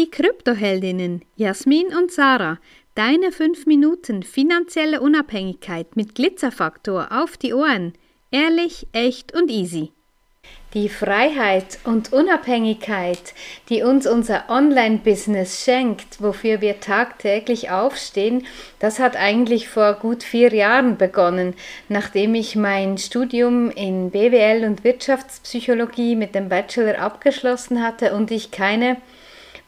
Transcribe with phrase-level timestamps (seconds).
[0.00, 2.58] die Kryptoheldinnen Jasmin und Sarah.
[2.94, 7.92] Deine 5 Minuten finanzielle Unabhängigkeit mit Glitzerfaktor auf die Ohren.
[8.30, 9.92] Ehrlich, echt und easy.
[10.72, 13.34] Die Freiheit und Unabhängigkeit,
[13.68, 18.46] die uns unser Online-Business schenkt, wofür wir tagtäglich aufstehen,
[18.78, 21.52] das hat eigentlich vor gut vier Jahren begonnen,
[21.90, 28.50] nachdem ich mein Studium in BWL und Wirtschaftspsychologie mit dem Bachelor abgeschlossen hatte und ich
[28.50, 28.96] keine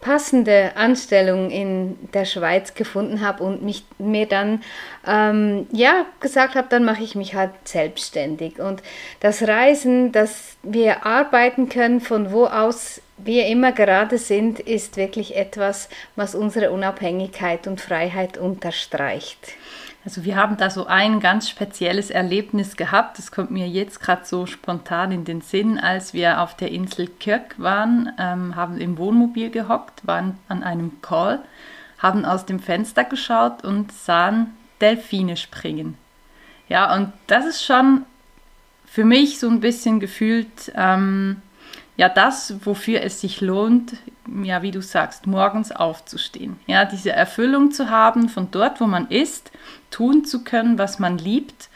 [0.00, 4.62] passende Anstellung in der Schweiz gefunden habe und mich mir dann
[5.06, 8.82] ähm, ja gesagt habe, dann mache ich mich halt selbstständig und
[9.20, 15.36] das Reisen, dass wir arbeiten können von wo aus wir immer gerade sind, ist wirklich
[15.36, 19.52] etwas, was unsere Unabhängigkeit und Freiheit unterstreicht.
[20.04, 23.18] Also wir haben da so ein ganz spezielles Erlebnis gehabt.
[23.18, 27.06] Das kommt mir jetzt gerade so spontan in den Sinn, als wir auf der Insel
[27.06, 31.40] Kirk waren, ähm, haben im Wohnmobil gehockt, waren an einem Call,
[31.98, 35.98] haben aus dem Fenster geschaut und sahen Delfine springen.
[36.68, 38.06] Ja, und das ist schon
[38.86, 41.42] für mich so ein bisschen gefühlt ähm,
[42.00, 43.92] ja das, wofür es sich lohnt,
[44.42, 46.58] ja, wie du sagst, morgens aufzustehen.
[46.66, 49.52] Ja, diese Erfüllung zu haben von dort, wo man ist,
[49.90, 51.68] tun zu können, was man liebt.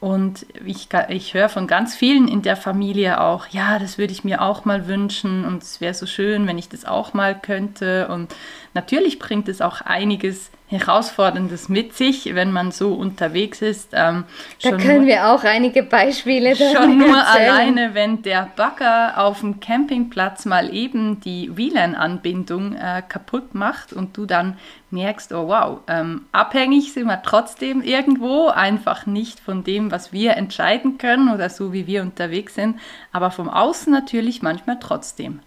[0.00, 4.24] Und ich, ich höre von ganz vielen in der Familie auch, ja, das würde ich
[4.24, 8.08] mir auch mal wünschen und es wäre so schön, wenn ich das auch mal könnte.
[8.08, 8.34] Und
[8.74, 13.90] natürlich bringt es auch einiges Herausforderndes mit sich, wenn man so unterwegs ist.
[13.94, 14.24] Ähm,
[14.62, 17.50] da können nur, wir auch einige Beispiele Schon nur erzählen.
[17.50, 24.16] alleine, wenn der Bagger auf dem Campingplatz mal eben die WLAN-Anbindung äh, kaputt macht und
[24.16, 24.58] du dann
[24.90, 30.36] merkst, oh wow, ähm, abhängig sind wir trotzdem irgendwo, einfach nicht von dem, was wir
[30.36, 32.78] entscheiden können oder so, wie wir unterwegs sind,
[33.10, 35.40] aber vom Außen natürlich manchmal trotzdem.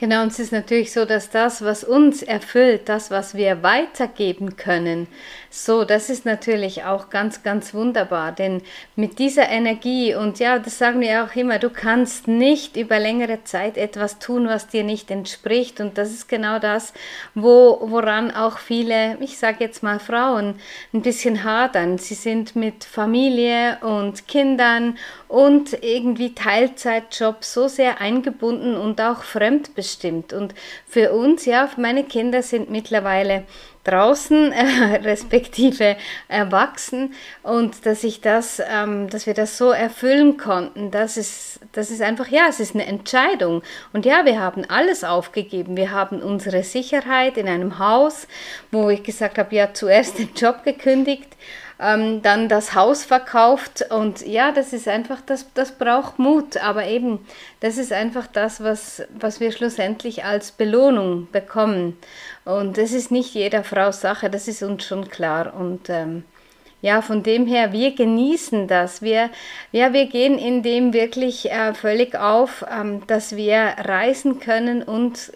[0.00, 4.54] Genau, und es ist natürlich so, dass das, was uns erfüllt, das, was wir weitergeben
[4.56, 5.08] können,
[5.50, 8.62] so, das ist natürlich auch ganz, ganz wunderbar, denn
[8.96, 13.42] mit dieser Energie, und ja, das sagen wir auch immer, du kannst nicht über längere
[13.44, 16.92] Zeit etwas tun, was dir nicht entspricht, und das ist genau das,
[17.34, 20.56] wo, woran auch viele, ich sage jetzt mal Frauen,
[20.92, 21.96] ein bisschen hadern.
[21.98, 29.87] Sie sind mit Familie und Kindern und irgendwie Teilzeitjob so sehr eingebunden und auch fremdbestimmt.
[30.32, 30.54] Und
[30.86, 33.44] für uns, ja, meine Kinder sind mittlerweile
[33.88, 35.96] draußen, äh, respektive
[36.28, 41.90] erwachsen und dass ich das, ähm, dass wir das so erfüllen konnten, das ist, das
[41.90, 43.62] ist einfach, ja, es ist eine Entscheidung.
[43.92, 45.76] Und ja, wir haben alles aufgegeben.
[45.76, 48.26] Wir haben unsere Sicherheit in einem Haus,
[48.70, 51.28] wo ich gesagt habe, ja, zuerst den Job gekündigt,
[51.80, 56.86] ähm, dann das Haus verkauft und ja, das ist einfach, das, das braucht Mut, aber
[56.86, 57.24] eben,
[57.60, 61.96] das ist einfach das, was, was wir schlussendlich als Belohnung bekommen.
[62.44, 65.54] Und das ist nicht jeder Frau Sache, das ist uns schon klar.
[65.54, 66.24] Und ähm,
[66.82, 69.02] ja, von dem her, wir genießen das.
[69.02, 69.30] Wir,
[69.70, 75.30] ja, wir gehen in dem wirklich äh, völlig auf, ähm, dass wir reisen können und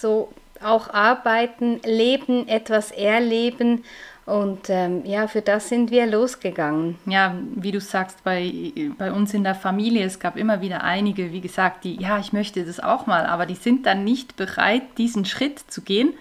[0.00, 0.32] so
[0.62, 3.84] auch arbeiten, leben, etwas erleben
[4.26, 6.98] und ähm, ja, für das sind wir losgegangen.
[7.06, 8.52] Ja, wie du sagst, bei,
[8.98, 12.32] bei uns in der Familie, es gab immer wieder einige, wie gesagt, die, ja, ich
[12.32, 16.12] möchte das auch mal, aber die sind dann nicht bereit, diesen Schritt zu gehen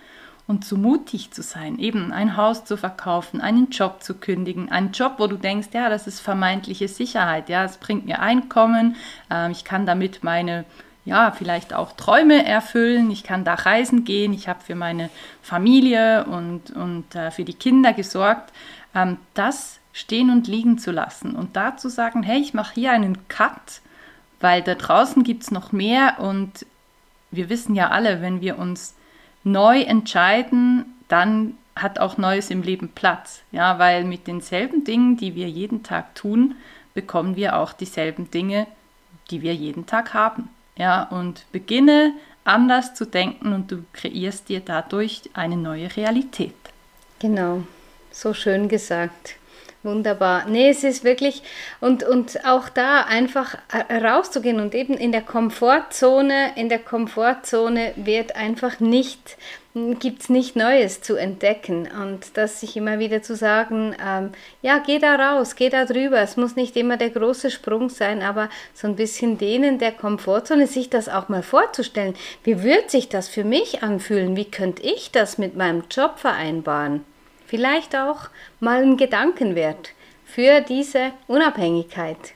[0.47, 4.93] und zu mutig zu sein, eben ein Haus zu verkaufen, einen Job zu kündigen, einen
[4.93, 8.95] Job, wo du denkst, ja, das ist vermeintliche Sicherheit, ja, es bringt mir Einkommen,
[9.29, 10.65] äh, ich kann damit meine
[11.07, 13.09] ja, vielleicht auch Träume erfüllen.
[13.11, 14.33] Ich kann da reisen gehen.
[14.33, 15.09] Ich habe für meine
[15.41, 18.51] Familie und, und äh, für die Kinder gesorgt.
[18.93, 22.91] Ähm, das stehen und liegen zu lassen und da zu sagen, hey, ich mache hier
[22.91, 23.81] einen Cut,
[24.41, 26.65] weil da draußen gibt es noch mehr und
[27.31, 28.93] wir wissen ja alle, wenn wir uns
[29.43, 33.41] neu entscheiden, dann hat auch Neues im Leben Platz.
[33.51, 36.55] Ja, weil mit denselben Dingen, die wir jeden Tag tun,
[36.93, 38.67] bekommen wir auch dieselben Dinge,
[39.29, 40.49] die wir jeden Tag haben.
[40.77, 46.55] Ja, und beginne anders zu denken und du kreierst dir dadurch eine neue Realität.
[47.19, 47.63] Genau,
[48.11, 49.35] so schön gesagt.
[49.87, 50.43] Wunderbar.
[50.49, 51.41] Nee, es ist wirklich,
[51.79, 53.57] und, und auch da einfach
[53.89, 59.37] rauszugehen und eben in der Komfortzone, in der Komfortzone wird einfach nicht
[59.99, 64.31] gibt es nicht Neues zu entdecken und das sich immer wieder zu sagen, ähm,
[64.63, 66.19] ja, geh da raus, geh da drüber.
[66.19, 70.67] Es muss nicht immer der große Sprung sein, aber so ein bisschen denen der Komfortzone,
[70.67, 72.15] sich das auch mal vorzustellen.
[72.43, 74.35] Wie wird sich das für mich anfühlen?
[74.35, 77.05] Wie könnte ich das mit meinem Job vereinbaren?
[77.47, 78.29] Vielleicht auch
[78.59, 79.93] mal ein Gedankenwert
[80.25, 82.33] für diese Unabhängigkeit.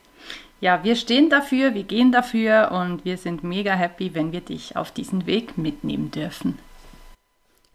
[0.62, 4.76] Ja, wir stehen dafür, wir gehen dafür und wir sind mega happy, wenn wir dich
[4.78, 6.58] auf diesen Weg mitnehmen dürfen.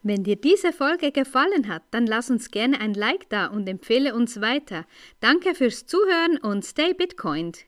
[0.02, 4.14] Wenn dir diese Folge gefallen hat, dann lass uns gerne ein Like da und empfehle
[4.14, 4.84] uns weiter.
[5.20, 7.66] Danke fürs Zuhören und stay Bitcoined.